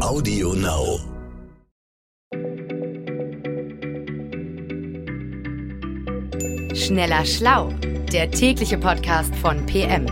[0.00, 1.00] Audio Now.
[6.72, 7.70] Schneller Schlau,
[8.12, 10.06] der tägliche Podcast von PM.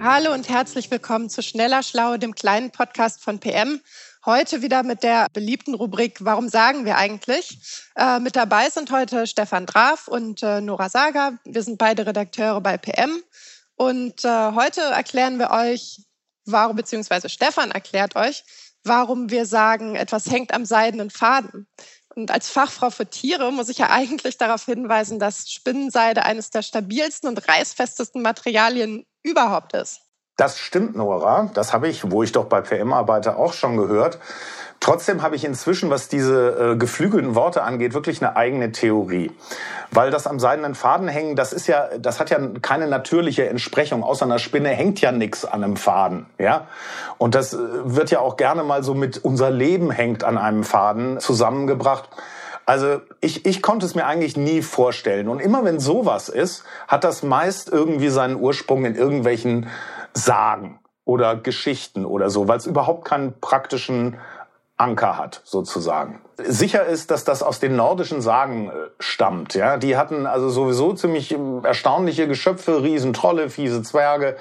[0.00, 3.82] Hallo und herzlich willkommen zu Schneller Schlau, dem kleinen Podcast von PM.
[4.24, 7.58] Heute wieder mit der beliebten Rubrik Warum sagen wir eigentlich?
[7.94, 11.38] Äh, mit dabei sind heute Stefan Draf und äh, Nora Sager.
[11.44, 13.22] Wir sind beide Redakteure bei PM.
[13.80, 16.02] Und äh, heute erklären wir euch,
[16.44, 18.44] warum, beziehungsweise Stefan erklärt euch,
[18.84, 21.66] warum wir sagen, etwas hängt am seidenen Faden.
[22.14, 26.60] Und als Fachfrau für Tiere muss ich ja eigentlich darauf hinweisen, dass Spinnenseide eines der
[26.60, 30.02] stabilsten und reißfestesten Materialien überhaupt ist.
[30.40, 31.50] Das stimmt, Nora.
[31.52, 34.18] Das habe ich, wo ich doch bei PM arbeite, auch schon gehört.
[34.80, 39.32] Trotzdem habe ich inzwischen, was diese äh, geflügelten Worte angeht, wirklich eine eigene Theorie.
[39.90, 44.02] Weil das am seidenen Faden hängen, das ist ja, das hat ja keine natürliche Entsprechung.
[44.02, 46.68] Außer einer Spinne hängt ja nichts an einem Faden, ja.
[47.18, 50.64] Und das äh, wird ja auch gerne mal so mit unser Leben hängt an einem
[50.64, 52.08] Faden zusammengebracht.
[52.64, 55.28] Also ich, ich konnte es mir eigentlich nie vorstellen.
[55.28, 59.66] Und immer wenn sowas ist, hat das meist irgendwie seinen Ursprung in irgendwelchen
[60.14, 64.16] Sagen oder Geschichten oder so, weil es überhaupt keinen praktischen
[64.76, 66.20] Anker hat, sozusagen.
[66.38, 69.54] Sicher ist, dass das aus den nordischen Sagen äh, stammt.
[69.54, 74.36] Ja, die hatten also sowieso ziemlich ähm, erstaunliche Geschöpfe, Riesentrolle, fiese Zwerge,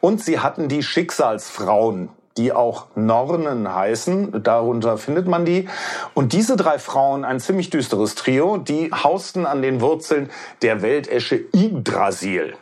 [0.00, 4.42] und sie hatten die Schicksalsfrauen, die auch Nornen heißen.
[4.42, 5.68] Darunter findet man die.
[6.14, 10.30] Und diese drei Frauen, ein ziemlich düsteres Trio, die hausten an den Wurzeln
[10.62, 12.54] der Weltesche Yggdrasil.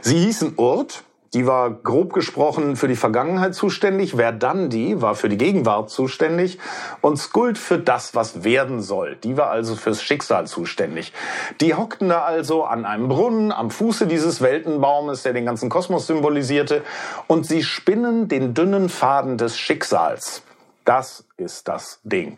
[0.00, 4.16] Sie hießen Urt, die war grob gesprochen für die Vergangenheit zuständig.
[4.16, 6.58] Verdandi war für die Gegenwart zuständig.
[7.00, 9.16] Und Skuld für das, was werden soll.
[9.22, 11.12] Die war also fürs Schicksal zuständig.
[11.60, 16.08] Die hockten da also an einem Brunnen am Fuße dieses Weltenbaumes, der den ganzen Kosmos
[16.08, 16.82] symbolisierte.
[17.28, 20.42] Und sie spinnen den dünnen Faden des Schicksals.
[20.84, 22.36] Das ist das Ding.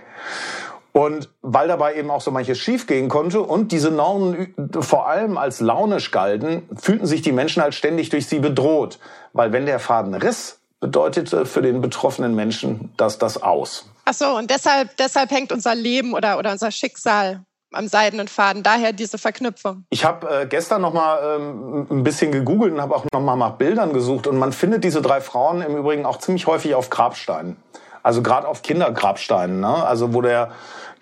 [0.93, 5.61] Und weil dabei eben auch so manches schiefgehen konnte und diese Normen vor allem als
[5.61, 8.99] launisch galten, fühlten sich die Menschen halt ständig durch sie bedroht.
[9.33, 13.87] Weil wenn der Faden riss, bedeutete für den betroffenen Menschen das das aus.
[14.05, 17.41] Ach so, und deshalb, deshalb hängt unser Leben oder, oder unser Schicksal
[17.73, 18.63] am seidenen Faden.
[18.63, 19.85] Daher diese Verknüpfung.
[19.91, 23.37] Ich habe äh, gestern noch mal ähm, ein bisschen gegoogelt und habe auch noch mal
[23.37, 24.27] nach Bildern gesucht.
[24.27, 27.57] Und man findet diese drei Frauen im Übrigen auch ziemlich häufig auf Grabsteinen.
[28.03, 29.61] Also gerade auf Kindergrabsteinen.
[29.61, 29.85] Ne?
[29.85, 30.53] Also wo der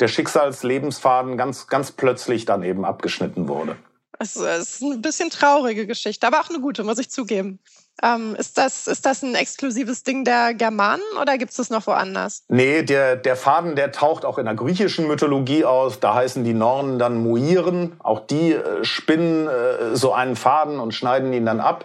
[0.00, 3.77] der Schicksalslebensfaden ganz, ganz plötzlich dann eben abgeschnitten wurde.
[4.19, 7.59] Es ist eine bisschen traurige Geschichte, aber auch eine gute, muss ich zugeben.
[8.03, 11.87] Ähm, ist, das, ist das ein exklusives Ding der Germanen oder gibt es das noch
[11.87, 12.44] woanders?
[12.49, 16.00] Nee, der, der Faden, der taucht auch in der griechischen Mythologie aus.
[16.00, 17.97] Da heißen die Nornen dann Muiren.
[17.99, 21.84] Auch die äh, spinnen äh, so einen Faden und schneiden ihn dann ab.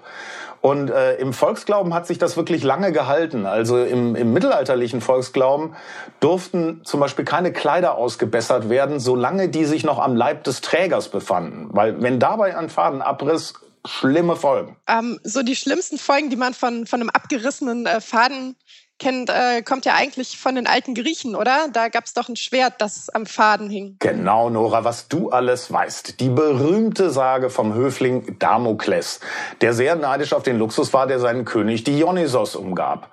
[0.66, 3.46] Und äh, im Volksglauben hat sich das wirklich lange gehalten.
[3.46, 5.76] Also im, im mittelalterlichen Volksglauben
[6.20, 11.09] durften zum Beispiel keine Kleider ausgebessert werden, solange die sich noch am Leib des Trägers
[11.09, 11.68] befanden.
[11.70, 13.53] Weil wenn dabei ein Faden abriss,
[13.86, 14.76] schlimme Folgen.
[14.88, 18.56] Ähm, so die schlimmsten Folgen, die man von, von einem abgerissenen äh, Faden
[19.00, 21.68] kennt, äh, kommt ja eigentlich von den alten Griechen, oder?
[21.72, 23.98] Da gab es doch ein Schwert, das am Faden hing.
[24.00, 26.20] Genau, Nora, was du alles weißt.
[26.20, 29.20] Die berühmte Sage vom Höfling Damokles,
[29.62, 33.10] der sehr neidisch auf den Luxus war, der seinen König Dionysos umgab.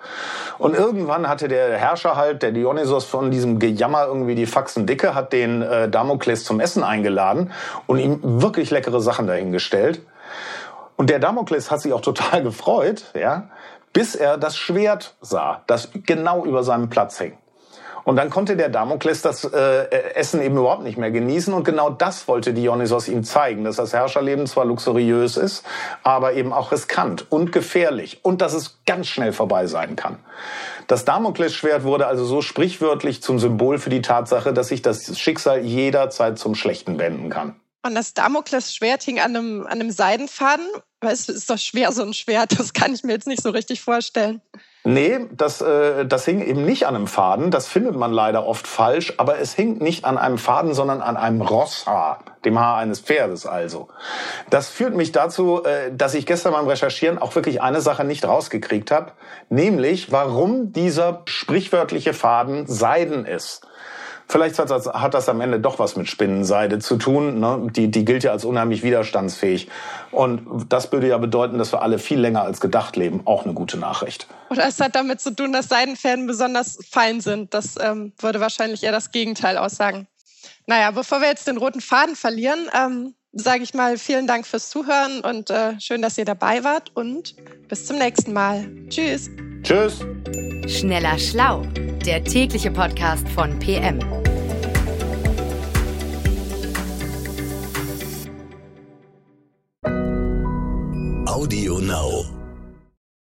[0.59, 5.15] Und irgendwann hatte der Herrscher halt, der Dionysos von diesem Gejammer irgendwie die Faxen dicke,
[5.15, 7.53] hat den äh, Damokles zum Essen eingeladen
[7.87, 10.01] und ihm wirklich leckere Sachen dahingestellt.
[10.97, 13.49] Und der Damokles hat sich auch total gefreut, ja,
[13.93, 17.37] bis er das Schwert sah, das genau über seinem Platz hing.
[18.05, 21.55] Und dann konnte der Damokles das äh, Essen eben überhaupt nicht mehr genießen.
[21.55, 25.65] Und genau das wollte Dionysos ihm zeigen, dass das Herrscherleben zwar luxuriös ist,
[26.03, 30.19] aber eben auch riskant und gefährlich und dass es ganz schnell vorbei sein kann.
[30.89, 35.61] Das Damoklesschwert wurde also so sprichwörtlich zum Symbol für die Tatsache, dass sich das Schicksal
[35.61, 37.55] jederzeit zum Schlechten wenden kann.
[37.85, 40.67] Und das Damoklesschwert hing an einem, an einem Seidenfaden.
[41.01, 42.59] Weil es ist doch schwer, so ein Schwert.
[42.59, 44.41] Das kann ich mir jetzt nicht so richtig vorstellen.
[44.85, 47.51] Nee, das, äh, das hing eben nicht an einem Faden.
[47.51, 49.15] Das findet man leider oft falsch.
[49.17, 53.47] Aber es hing nicht an einem Faden, sondern an einem Rosshaar, dem Haar eines Pferdes
[53.47, 53.89] also.
[54.51, 58.25] Das führt mich dazu, äh, dass ich gestern beim Recherchieren auch wirklich eine Sache nicht
[58.25, 59.13] rausgekriegt habe.
[59.49, 63.67] Nämlich, warum dieser sprichwörtliche Faden Seiden ist.
[64.29, 67.41] Vielleicht hat das, hat das am Ende doch was mit Spinnenseide zu tun.
[67.41, 67.69] Ne?
[67.71, 69.69] Die, die gilt ja als unheimlich widerstandsfähig.
[70.11, 73.23] Und das würde ja bedeuten, dass wir alle viel länger als gedacht leben.
[73.25, 74.27] Auch eine gute Nachricht.
[74.51, 77.55] Oder es hat damit zu tun, dass Seidenfäden besonders fein sind.
[77.55, 80.07] Das ähm, würde wahrscheinlich eher das Gegenteil aussagen.
[80.67, 84.71] Naja, bevor wir jetzt den roten Faden verlieren, ähm, sage ich mal vielen Dank fürs
[84.71, 87.35] Zuhören und äh, schön, dass ihr dabei wart und
[87.69, 88.69] bis zum nächsten Mal.
[88.89, 89.31] Tschüss.
[89.63, 90.01] Tschüss.
[90.67, 91.63] Schneller Schlau,
[92.07, 94.01] der tägliche Podcast von PM.